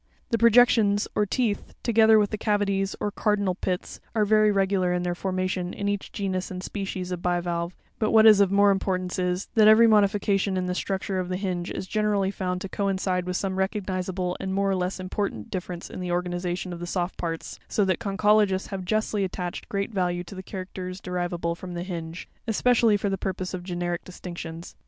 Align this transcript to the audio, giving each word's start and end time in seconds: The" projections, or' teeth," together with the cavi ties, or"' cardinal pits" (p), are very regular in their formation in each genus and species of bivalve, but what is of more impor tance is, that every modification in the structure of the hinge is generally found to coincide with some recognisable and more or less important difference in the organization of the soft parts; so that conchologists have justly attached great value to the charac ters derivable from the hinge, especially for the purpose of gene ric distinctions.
The" 0.31 0.39
projections, 0.39 1.07
or' 1.13 1.27
teeth," 1.27 1.75
together 1.83 2.17
with 2.17 2.31
the 2.31 2.37
cavi 2.39 2.65
ties, 2.65 2.95
or"' 2.99 3.11
cardinal 3.11 3.53
pits" 3.53 3.99
(p), 3.99 4.05
are 4.15 4.25
very 4.25 4.51
regular 4.51 4.91
in 4.91 5.03
their 5.03 5.13
formation 5.13 5.75
in 5.75 5.87
each 5.87 6.11
genus 6.11 6.49
and 6.49 6.63
species 6.63 7.11
of 7.11 7.21
bivalve, 7.21 7.75
but 7.99 8.09
what 8.09 8.25
is 8.25 8.39
of 8.41 8.51
more 8.51 8.73
impor 8.75 8.97
tance 8.97 9.19
is, 9.19 9.47
that 9.53 9.67
every 9.67 9.85
modification 9.85 10.57
in 10.57 10.65
the 10.65 10.73
structure 10.73 11.19
of 11.19 11.29
the 11.29 11.37
hinge 11.37 11.69
is 11.69 11.85
generally 11.85 12.31
found 12.31 12.61
to 12.61 12.67
coincide 12.69 13.27
with 13.27 13.37
some 13.37 13.57
recognisable 13.59 14.35
and 14.39 14.55
more 14.55 14.71
or 14.71 14.75
less 14.75 14.99
important 14.99 15.51
difference 15.51 15.87
in 15.87 15.99
the 15.99 16.11
organization 16.11 16.73
of 16.73 16.79
the 16.79 16.87
soft 16.87 17.15
parts; 17.15 17.59
so 17.67 17.85
that 17.85 17.99
conchologists 17.99 18.69
have 18.69 18.83
justly 18.83 19.23
attached 19.23 19.69
great 19.69 19.91
value 19.93 20.23
to 20.23 20.33
the 20.33 20.41
charac 20.41 20.73
ters 20.73 20.99
derivable 20.99 21.53
from 21.53 21.75
the 21.75 21.83
hinge, 21.83 22.27
especially 22.47 22.97
for 22.97 23.11
the 23.11 23.19
purpose 23.19 23.53
of 23.53 23.61
gene 23.61 23.87
ric 23.87 24.03
distinctions. 24.03 24.73